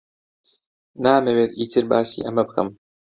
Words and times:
نامەوێت 1.03 1.51
ئیتر 1.59 1.83
باسی 1.91 2.23
ئەمە 2.25 2.43
بکەم. 2.47 2.67